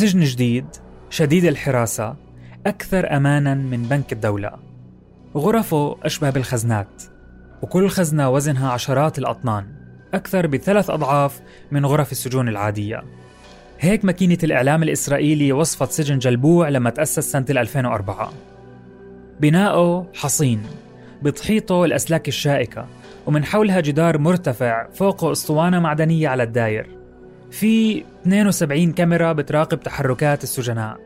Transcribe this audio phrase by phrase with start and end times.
[0.00, 0.64] سجن جديد
[1.10, 2.16] شديد الحراسة
[2.66, 4.52] أكثر أمانا من بنك الدولة.
[5.36, 7.02] غرفه أشبه بالخزنات
[7.62, 9.66] وكل خزنة وزنها عشرات الأطنان
[10.14, 11.40] أكثر بثلاث أضعاف
[11.70, 13.02] من غرف السجون العادية.
[13.80, 18.32] هيك ماكينة الإعلام الإسرائيلي وصفت سجن جلبوع لما تأسس سنة 2004
[19.40, 20.62] بناؤه حصين
[21.22, 22.86] بتحيطه الأسلاك الشائكة
[23.26, 26.99] ومن حولها جدار مرتفع فوقه أسطوانة معدنية على الداير.
[27.50, 30.96] في 72 كاميرا بتراقب تحركات السجناء.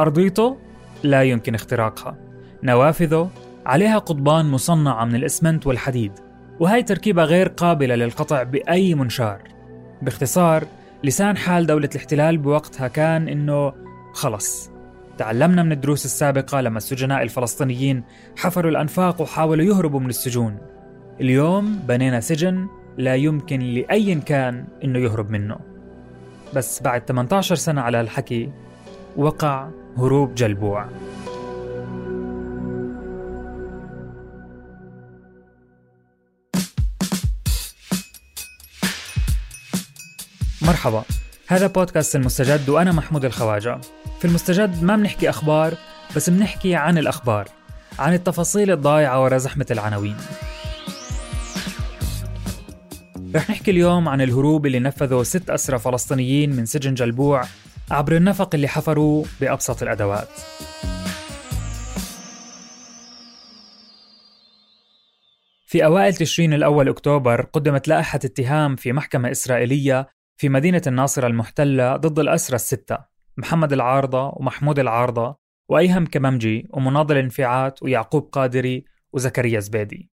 [0.00, 0.56] أرضيته
[1.02, 2.16] لا يمكن اختراقها.
[2.62, 3.30] نوافذه
[3.66, 6.12] عليها قضبان مصنعة من الإسمنت والحديد
[6.60, 9.42] وهي تركيبة غير قابلة للقطع بأي منشار.
[10.02, 10.64] باختصار
[11.04, 13.72] لسان حال دولة الاحتلال بوقتها كان إنه
[14.12, 14.70] خلص.
[15.18, 18.04] تعلمنا من الدروس السابقة لما السجناء الفلسطينيين
[18.36, 20.58] حفروا الأنفاق وحاولوا يهربوا من السجون.
[21.20, 22.66] اليوم بنينا سجن
[22.98, 25.71] لا يمكن لأي كان إنه يهرب منه.
[26.54, 28.52] بس بعد 18 سنة على الحكي
[29.16, 29.68] وقع
[29.98, 30.88] هروب جلبوع.
[40.62, 41.04] مرحبا
[41.46, 43.80] هذا بودكاست المستجد وأنا محمود الخواجة.
[44.18, 45.74] في المستجد ما بنحكي أخبار
[46.16, 47.48] بس بنحكي عن الأخبار
[47.98, 50.16] عن التفاصيل الضايعة ورا زحمة العناوين.
[53.34, 57.44] رح نحكي اليوم عن الهروب اللي نفذه ست أسرى فلسطينيين من سجن جلبوع
[57.90, 60.28] عبر النفق اللي حفروه بأبسط الأدوات.
[65.66, 71.96] في أوائل تشرين الأول أكتوبر قدمت لائحة اتهام في محكمة إسرائيلية في مدينة الناصرة المحتلة
[71.96, 72.98] ضد الأسرى الستة
[73.36, 75.36] محمد العارضة ومحمود العارضة
[75.68, 80.10] وأيهم كممجي ومناضل انفعات ويعقوب قادري وزكريا زبيدي.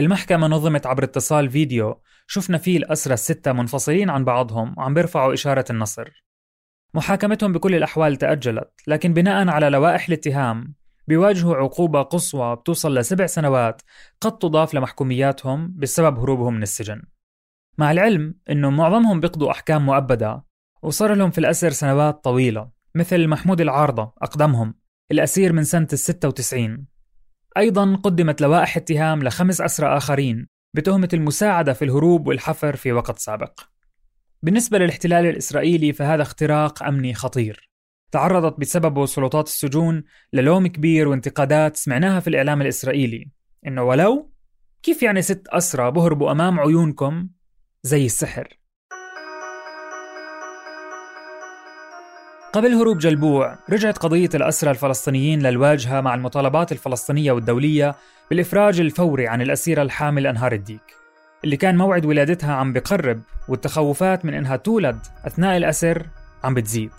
[0.00, 2.00] المحكمة نظمت عبر اتصال فيديو
[2.34, 6.24] شفنا فيه الأسرى الستة منفصلين عن بعضهم وعم بيرفعوا إشارة النصر.
[6.94, 10.74] محاكمتهم بكل الأحوال تأجلت لكن بناء على لوائح الاتهام
[11.08, 13.82] بيواجهوا عقوبة قصوى بتوصل لسبع سنوات
[14.20, 17.02] قد تضاف لمحكومياتهم بسبب هروبهم من السجن.
[17.78, 20.44] مع العلم أنه معظمهم بيقضوا أحكام مؤبدة
[20.82, 24.74] وصار لهم في الأسر سنوات طويلة مثل محمود العارضة أقدمهم
[25.10, 26.86] الأسير من سنة الستة وتسعين.
[27.56, 33.60] أيضا قدمت لوائح اتهام لخمس أسرى آخرين بتهمة المساعدة في الهروب والحفر في وقت سابق.
[34.42, 37.70] بالنسبة للاحتلال الإسرائيلي فهذا اختراق أمني خطير.
[38.12, 43.28] تعرضت بسببه سلطات السجون للوم كبير وانتقادات سمعناها في الإعلام الإسرائيلي.
[43.66, 44.32] إنه ولو
[44.82, 47.28] كيف يعني ست أسرى بهربوا أمام عيونكم
[47.82, 48.61] زي السحر؟
[52.52, 57.94] قبل هروب جلبوع رجعت قضية الأسرى الفلسطينيين للواجهة مع المطالبات الفلسطينية والدولية
[58.30, 60.96] بالإفراج الفوري عن الأسيرة الحامل أنهار الديك
[61.44, 66.06] اللي كان موعد ولادتها عم بقرب والتخوفات من إنها تولد أثناء الأسر
[66.44, 66.90] عم بتزيد.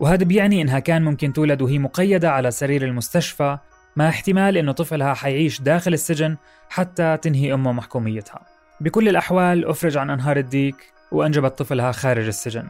[0.00, 3.58] وهذا بيعني إنها كان ممكن تولد وهي مقيدة على سرير المستشفى
[3.96, 6.36] مع احتمال إنه طفلها حيعيش داخل السجن
[6.68, 8.40] حتى تنهي أمه محكوميتها
[8.80, 12.66] بكل الأحوال أفرج عن أنهار الديك وأنجبت طفلها خارج السجن.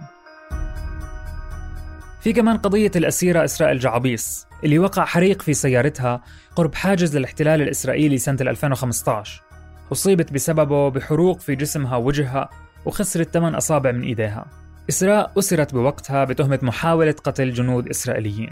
[2.22, 6.22] في كمان قضية الأسيرة إسراء الجعابيس اللي وقع حريق في سيارتها
[6.56, 9.42] قرب حاجز للاحتلال الإسرائيلي سنة 2015
[9.92, 12.50] أصيبت بسببه بحروق في جسمها ووجهها
[12.84, 14.46] وخسرت ثمان أصابع من إيديها.
[14.88, 18.50] إسراء أسرت بوقتها بتهمة محاولة قتل جنود إسرائيليين.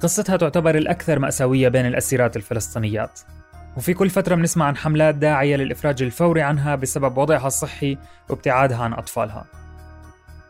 [0.00, 3.20] قصتها تعتبر الأكثر مأساوية بين الأسيرات الفلسطينيات.
[3.76, 7.98] وفي كل فترة بنسمع عن حملات داعية للإفراج الفوري عنها بسبب وضعها الصحي
[8.30, 9.46] وابتعادها عن أطفالها.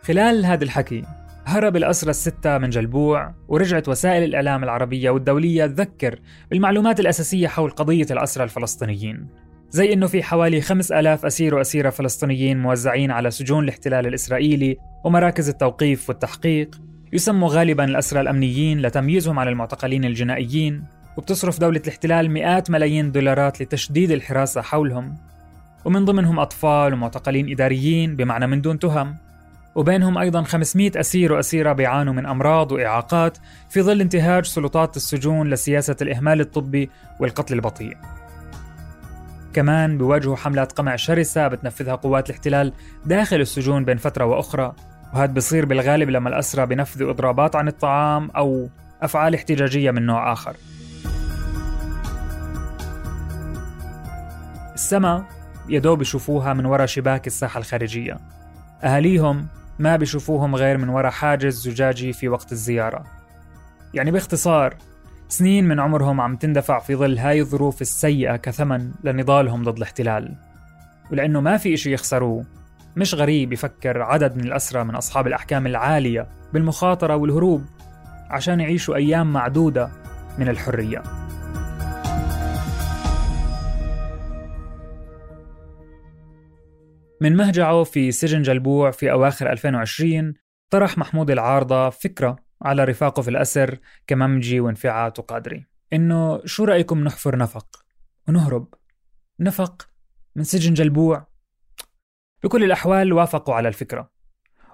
[0.03, 1.05] خلال هذا الحكي
[1.47, 6.19] هرب الأسرى الستة من جلبوع ورجعت وسائل الإعلام العربية والدولية تذكر
[6.51, 9.27] بالمعلومات الأساسية حول قضية الأسرى الفلسطينيين.
[9.71, 15.49] زي إنه في حوالي خمس ألاف أسير وأسيرة فلسطينيين موزعين على سجون الاحتلال الإسرائيلي ومراكز
[15.49, 16.81] التوقيف والتحقيق.
[17.13, 20.85] يسموا غالبا الأسرى الأمنيين لتمييزهم عن المعتقلين الجنائيين
[21.17, 25.17] وبتصرف دولة الاحتلال مئات ملايين دولارات لتشديد الحراسة حولهم.
[25.85, 29.17] ومن ضمنهم أطفال ومعتقلين إداريين بمعنى من دون تهم.
[29.75, 33.39] وبينهم أيضا 500 أسير وأسيرة بيعانوا من أمراض وإعاقات
[33.69, 36.91] في ظل انتهاج سلطات السجون لسياسة الإهمال الطبي
[37.21, 37.97] والقتل البطيء.
[39.53, 42.73] كمان بيواجهوا حملات قمع شرسة بتنفذها قوات الاحتلال
[43.05, 44.73] داخل السجون بين فترة وأخرى
[45.15, 48.69] وهذا بصير بالغالب لما الأسرى بنفذوا إضرابات عن الطعام أو
[49.03, 50.57] أفعال احتجاجية من نوع آخر.
[54.75, 55.25] السما
[55.69, 58.19] يدوب يشوفوها من وراء شباك الساحة الخارجية.
[58.85, 59.47] أهاليهم
[59.79, 63.05] ما بيشوفوهم غير من وراء حاجز زجاجي في وقت الزيارة.
[63.95, 64.75] يعني باختصار
[65.29, 70.35] سنين من عمرهم عم تندفع في ظل هاي الظروف السيئة كثمن لنضالهم ضد الاحتلال.
[71.13, 72.45] ولأنه ما في إشي يخسروه
[72.97, 77.65] مش غريب يفكر عدد من الأسرى من أصحاب الأحكام العالية بالمخاطرة والهروب
[78.31, 79.91] عشان يعيشوا أيام معدودة
[80.39, 81.03] من الحرية.
[87.25, 90.35] من مهجعه في سجن جلبوع في أواخر 2020
[90.71, 97.37] طرح محمود العارضة فكرة على رفاقه في الأسر كممجي وانفعات وقادري إنه شو رأيكم نحفر
[97.37, 97.67] نفق؟
[98.29, 98.75] ونهرب.
[99.41, 99.89] نفق
[100.37, 101.27] من سجن جلبوع؟
[102.43, 104.11] بكل الأحوال وافقوا على الفكرة.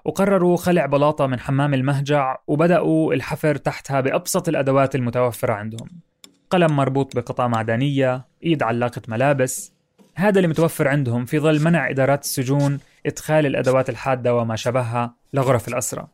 [0.05, 5.89] وقرروا خلع بلاطة من حمام المهجع وبدأوا الحفر تحتها بأبسط الأدوات المتوفرة عندهم.
[6.49, 9.80] قلم مربوط بقطعة معدنية إيد علاقة ملابس
[10.15, 15.67] هذا اللي متوفر عندهم في ظل منع إدارات السجون إدخال الأدوات الحادة وما شبهها لغرف
[15.67, 16.07] الأسرى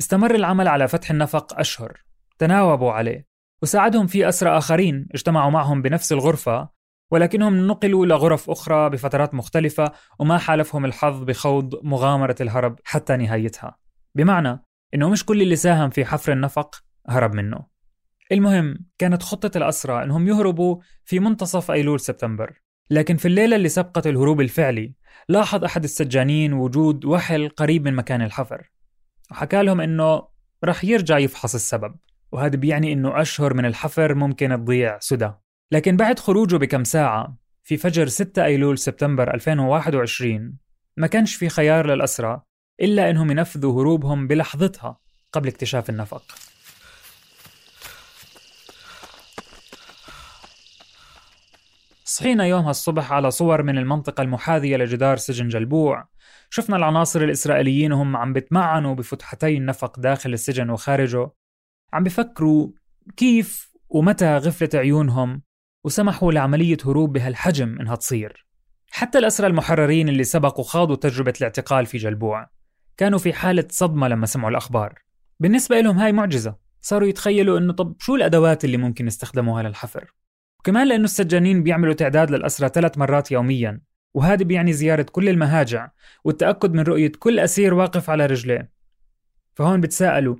[0.00, 2.04] استمر العمل على فتح النفق أشهر.
[2.38, 3.26] تناوبوا عليه.
[3.62, 6.68] وساعدهم في أسرى آخرين اجتمعوا معهم بنفس الغرفة
[7.10, 13.76] ولكنهم نقلوا لغرف أخرى بفترات مختلفة وما حالفهم الحظ بخوض مغامرة الهرب حتى نهايتها.
[14.14, 14.62] بمعنى
[14.94, 17.66] أنه مش كل اللي ساهم في حفر النفق هرب منه.
[18.32, 22.63] المهم كانت خطة الأسرى أنهم يهربوا في منتصف أيلول سبتمبر.
[22.90, 24.92] لكن في الليلة اللي سبقت الهروب الفعلي
[25.28, 28.70] لاحظ أحد السجانين وجود وحل قريب من مكان الحفر.
[29.30, 30.28] وحكى لهم إنه
[30.64, 31.94] رح يرجع يفحص السبب
[32.32, 35.30] وهذا بيعني إنه أشهر من الحفر ممكن تضيع سدى.
[35.72, 40.56] لكن بعد خروجه بكم ساعة في فجر 6 أيلول سبتمبر 2021
[40.96, 42.42] ما كانش في خيار للأسرى
[42.80, 44.98] إلا إنهم ينفذوا هروبهم بلحظتها
[45.32, 46.22] قبل اكتشاف النفق.
[52.14, 56.08] صحينا يومها الصبح على صور من المنطقة المحاذية لجدار سجن جلبوع.
[56.50, 61.30] شفنا العناصر الإسرائيليين وهم عم بتمعنوا بفتحتي النفق داخل السجن وخارجه.
[61.92, 62.68] عم بفكروا
[63.16, 65.42] كيف ومتى غفلت عيونهم
[65.84, 68.46] وسمحوا لعملية هروب بهالحجم إنها تصير.
[68.90, 72.50] حتى الأسرى المحررين اللي سبقوا خاضوا تجربة الاعتقال في جلبوع.
[72.96, 75.02] كانوا في حالة صدمة لما سمعوا الأخبار.
[75.40, 76.56] بالنسبة لهم هاي معجزة.
[76.80, 80.14] صاروا يتخيلوا إنه طب شو الأدوات اللي ممكن يستخدموها للحفر؟
[80.64, 83.80] وكمان لأنه السجانين بيعملوا تعداد للأسرى ثلاث مرات يوميا
[84.14, 85.90] وهذا بيعني زيارة كل المهاجع
[86.24, 88.70] والتأكد من رؤية كل أسير واقف على رجليه.
[89.54, 90.36] فهون بتساءلوا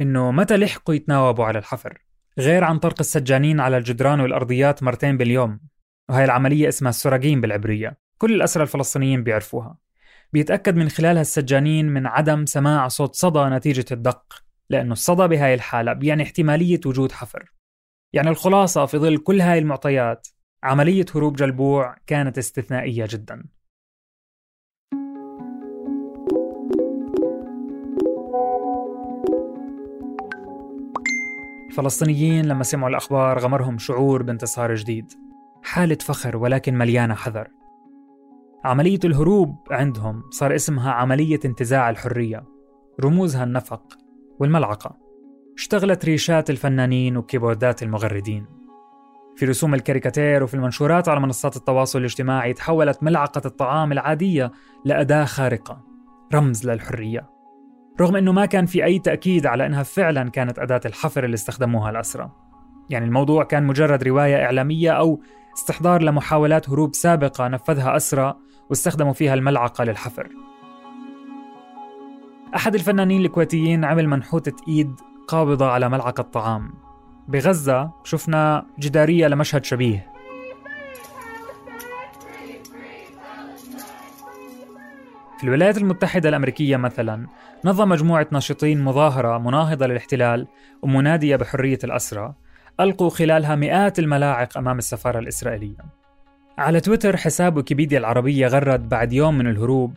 [0.00, 1.98] إنه متى لحقوا يتناوبوا على الحفر؟
[2.38, 5.60] غير عن طرق السجانين على الجدران والأرضيات مرتين باليوم.
[6.08, 9.76] وهي العملية اسمها السراجين بالعبرية كل الأسرى الفلسطينيين بيعرفوها.
[10.32, 15.92] بيتأكد من خلالها السجانين من عدم سماع صوت صدى نتيجة الدق لأنه الصدى بهاي الحالة
[15.92, 17.57] بيعني احتمالية وجود حفر.
[18.12, 20.28] يعني الخلاصة في ظل كل هاي المعطيات
[20.62, 23.44] عملية هروب جلبوع كانت استثنائية جدا.
[31.68, 35.12] الفلسطينيين لما سمعوا الأخبار غمرهم شعور بانتصار جديد.
[35.62, 37.48] حالة فخر ولكن مليانة حذر.
[38.64, 42.44] عملية الهروب عندهم صار اسمها عملية انتزاع الحرية
[43.00, 43.98] رموزها النفق
[44.40, 45.07] والملعقة.
[45.58, 48.46] اشتغلت ريشات الفنانين وكيبوردات المغردين.
[49.36, 54.52] في رسوم الكاريكاتير وفي المنشورات على منصات التواصل الاجتماعي تحولت ملعقة الطعام العادية
[54.84, 55.84] لأداة خارقة
[56.34, 57.30] رمز للحرية.
[58.00, 61.90] رغم أنه ما كان في أي تأكيد على أنها فعلا كانت أداة الحفر اللي استخدموها
[61.90, 62.30] الأسرى.
[62.90, 65.20] يعني الموضوع كان مجرد رواية إعلامية أو
[65.54, 68.34] استحضار لمحاولات هروب سابقة نفذها أسرى
[68.70, 70.28] واستخدموا فيها الملعقة للحفر.
[72.56, 74.94] أحد الفنانين الكويتيين عمل منحوتة إيد
[75.28, 76.74] قابضة على ملعقة طعام
[77.28, 80.12] بغزة شفنا جدارية لمشهد شبيه.
[85.38, 87.26] في الولايات المتحدة الأمريكية مثلا
[87.64, 90.46] نظم مجموعة ناشطين مظاهرة مناهضة للاحتلال
[90.82, 92.34] ومنادية بحرية الأسرى
[92.80, 95.78] ألقوا خلالها مئات الملاعق أمام السفارة الإسرائيلية.
[96.58, 99.94] على تويتر حساب ويكيبيديا العربية غرد بعد يوم من الهروب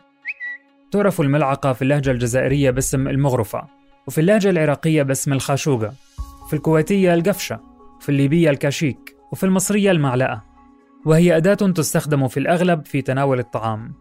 [0.90, 3.81] تعرف الملعقة في اللهجة الجزائرية باسم المغرفة.
[4.06, 5.92] وفي اللهجة العراقية باسم الخاشوقة
[6.48, 7.60] في الكويتية القفشة
[8.00, 10.42] في الليبية الكاشيك وفي المصرية المعلقة.
[11.04, 13.94] وهي أداة تستخدم في الأغلب في تناول الطعام.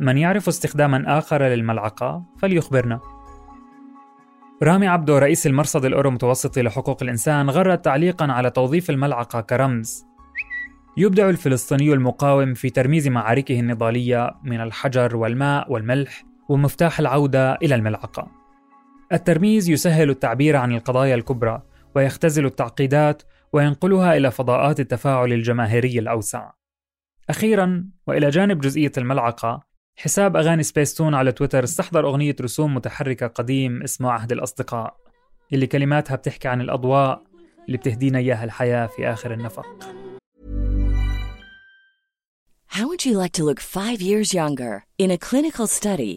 [0.00, 3.00] من يعرف استخداما آخر للملعقة فليخبرنا.
[4.62, 10.04] رامي عبدو رئيس المرصد الأورو متوسطي لحقوق الإنسان غرد تعليقا على توظيف الملعقة كرمز.
[10.96, 18.45] يبدع الفلسطيني المقاوم في ترميز معاركه النضالية من الحجر والماء والملح ومفتاح العودة إلى الملعقة.
[19.12, 21.62] الترميز يسهل التعبير عن القضايا الكبرى
[21.94, 23.22] ويختزل التعقيدات
[23.52, 26.50] وينقلها إلى فضاءات التفاعل الجماهيري الأوسع
[27.30, 29.62] أخيرا وإلى جانب جزئية الملعقة
[29.96, 34.96] حساب أغاني سبيستون على تويتر استحضر أغنية رسوم متحركة قديم اسمه عهد الأصدقاء
[35.52, 37.22] اللي كلماتها بتحكي عن الأضواء
[37.66, 39.66] اللي بتهدينا إياها الحياة في آخر النفق
[42.76, 44.84] How would you like to look five years younger?
[44.98, 46.16] In a clinical study,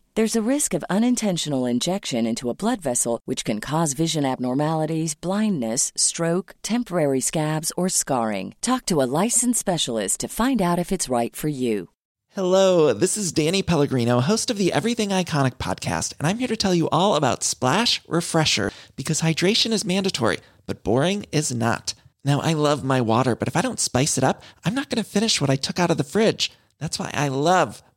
[0.13, 5.15] There's a risk of unintentional injection into a blood vessel, which can cause vision abnormalities,
[5.15, 8.53] blindness, stroke, temporary scabs, or scarring.
[8.59, 11.87] Talk to a licensed specialist to find out if it's right for you.
[12.35, 16.57] Hello, this is Danny Pellegrino, host of the Everything Iconic podcast, and I'm here to
[16.57, 21.93] tell you all about Splash Refresher because hydration is mandatory, but boring is not.
[22.25, 25.01] Now, I love my water, but if I don't spice it up, I'm not going
[25.01, 26.51] to finish what I took out of the fridge.
[26.79, 27.81] That's why I love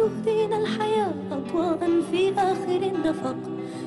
[0.00, 3.36] وتهدينا الحياة أضواء في آخر النفق.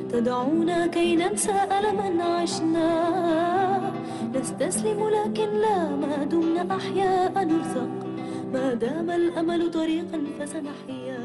[0.09, 3.93] تدعونا كي ننسى ألما عشنا.
[4.35, 8.07] نستسلم لكن لا ما دمنا أحياء نرزق
[8.53, 11.19] ما دام الأمل طريقا فسنحيا.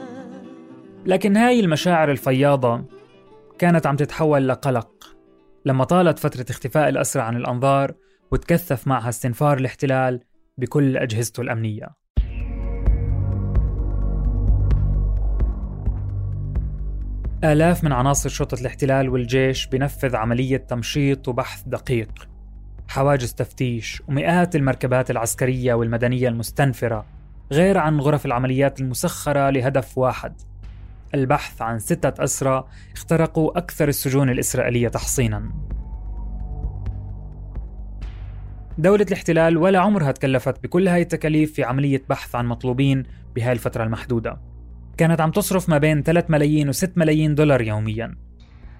[1.06, 2.84] لكن هاي المشاعر الفياضة
[3.58, 5.16] كانت عم تتحول لقلق.
[5.64, 7.94] لما طالت فترة اختفاء الأسرى عن الأنظار
[8.32, 10.20] وتكثف معها استنفار الاحتلال
[10.58, 12.03] بكل أجهزته الأمنية.
[17.44, 22.28] آلاف من عناصر شرطة الاحتلال والجيش بنفذ عملية تمشيط وبحث دقيق.
[22.88, 27.06] حواجز تفتيش ومئات المركبات العسكرية والمدنية المستنفرة
[27.52, 30.32] غير عن غرف العمليات المسخرة لهدف واحد.
[31.14, 35.50] البحث عن ستة أسرى اخترقوا أكثر السجون الإسرائيلية تحصينا.
[38.78, 43.02] دولة الاحتلال ولا عمرها تكلفت بكل هاي التكاليف في عملية بحث عن مطلوبين
[43.34, 44.53] بهاي الفترة المحدودة.
[44.96, 48.14] كانت عم تصرف ما بين 3 ملايين و6 ملايين دولار يوميا.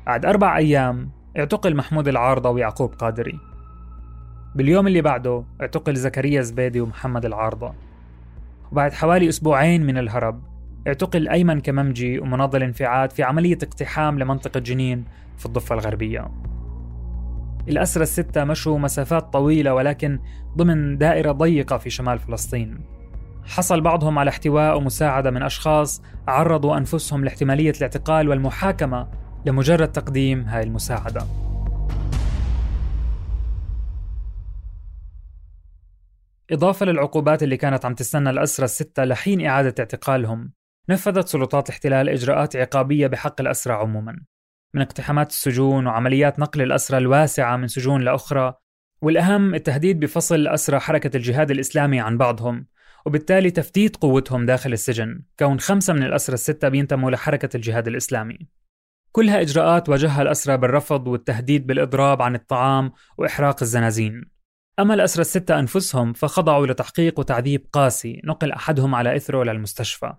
[0.07, 3.39] بعد أربع أيام اعتقل محمود العارضة ويعقوب قادري.
[4.55, 7.75] باليوم اللي بعده اعتقل زكريا زبيدي ومحمد العارضة.
[8.73, 10.43] وبعد حوالي أسبوعين من الهرب
[10.87, 15.05] اعتقل أيمن كممجي ومناضل انفعاد في عملية اقتحام لمنطقة جنين
[15.39, 16.31] في الضفة الغربية.
[17.69, 20.19] الأسرى الستة مشوا مسافات طويلة ولكن
[20.57, 22.94] ضمن دائرة ضيقة في شمال فلسطين.
[23.47, 29.09] حصل بعضهم على احتواء ومساعدة من أشخاص عرضوا أنفسهم لاحتمالية الاعتقال والمحاكمة
[29.47, 31.27] لمجرد تقديم هاي المساعدة.
[36.51, 40.53] إضافة للعقوبات اللي كانت عم تستنى الأسرى الستة لحين إعادة اعتقالهم
[40.89, 44.21] نفذت سلطات الاحتلال إجراءات عقابية بحق الأسرى عموما.
[44.75, 48.55] من اقتحامات السجون وعمليات نقل الأسرى الواسعة من سجون لأخرى
[49.03, 52.67] والأهم التهديد بفصل أسرى حركة الجهاد الإسلامي عن بعضهم.
[53.07, 55.23] وبالتالي تفتيت قوتهم داخل السجن.
[55.39, 58.39] كون خمسة من الأسرى الستة بينتموا لحركة الجهاد الإسلامي.
[59.13, 64.31] كلها إجراءات واجهها الأسرى بالرفض والتهديد بالإضراب عن الطعام وإحراق الزنازين.
[64.79, 70.15] أما الأسرى الستة أنفسهم فخضعوا لتحقيق وتعذيب قاسي نقل أحدهم على إثره للمستشفى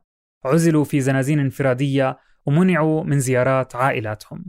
[0.46, 4.46] عزلوا في زنازين انفرادية ومنعوا من زيارات عائلاتهم.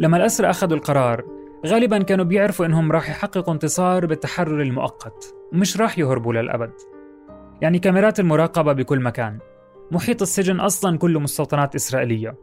[0.00, 1.35] لما الأسرى أخذوا القرار
[1.66, 5.34] غالبا كانوا بيعرفوا إنهم راح يحققوا انتصار بالتحرر المؤقت.
[5.52, 6.72] ومش راح يهربوا للأبد.
[7.60, 9.38] يعني كاميرات المراقبة بكل مكان.
[9.90, 12.34] محيط السجن أصلا كله مستوطنات إسرائيلية.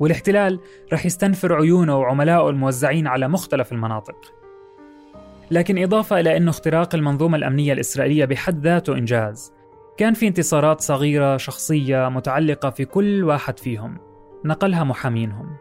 [0.00, 0.60] والاحتلال
[0.92, 4.34] رح يستنفر عيونه وعملائه الموزعين على مختلف المناطق.
[5.50, 9.52] لكن إضافة إلى أنه اختراق المنظومة الأمنية الإسرائيلية بحد ذاته إنجاز.
[9.96, 13.98] كان في انتصارات صغيرة شخصية متعلقة في كل واحد فيهم.
[14.44, 15.56] نقلها محامينهم.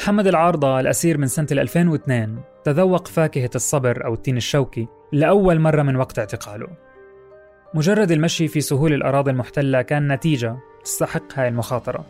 [0.00, 5.96] محمد العارضة الأسير من سنة 2002 تذوق فاكهة الصبر أو التين الشوكي لأول مرة من
[5.96, 6.68] وقت اعتقاله.
[7.74, 12.04] مجرد المشي في سهول الأراضي المحتلة كان نتيجة تستحق هاي المخاطرة.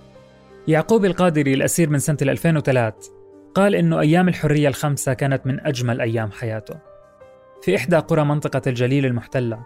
[0.69, 3.13] يعقوب القادري الأسير من سنة 2003
[3.55, 6.75] قال إنه أيام الحرية الخمسة كانت من أجمل أيام حياته.
[7.63, 9.59] في إحدى قرى منطقة الجليل المحتلة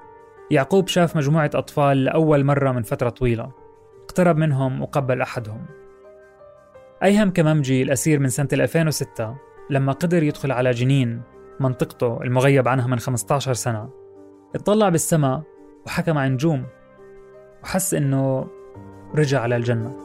[0.50, 3.50] يعقوب شاف مجموعة أطفال لأول مرة من فترة طويلة.
[4.04, 5.77] اقترب منهم وقبل أحدهم.
[7.04, 9.36] أيهم كممجي الأسير من سنة 2006
[9.70, 11.22] لما قدر يدخل على جنين
[11.60, 13.90] منطقته المغيب عنها من 15 سنة.
[14.54, 15.42] اطلع بالسماء
[15.86, 16.66] وحكم عن نجوم
[17.62, 18.46] وحس إنه
[19.14, 19.96] رجع على الجنة.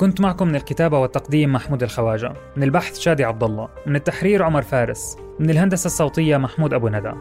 [0.00, 4.62] كنت معكم من الكتابة والتقديم محمود الخواجة من البحث شادي عبد الله من التحرير عمر
[4.62, 7.12] فارس من الهندسة الصوتية محمود أبو ندى.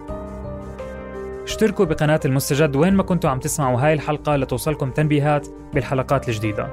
[1.43, 6.67] اشتركوا بقناة المستجد وين ما كنتوا عم تسمعوا هاي الحلقة لتوصلكم تنبيهات بالحلقات الجديدة.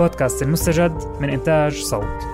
[0.00, 2.33] بودكاست المستجد من إنتاج صوت.